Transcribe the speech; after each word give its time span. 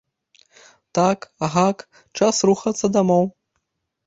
Так, 0.97 1.19
гак, 1.57 1.77
час 2.21 2.35
рухацца 2.51 2.85
дамоў! 2.97 3.23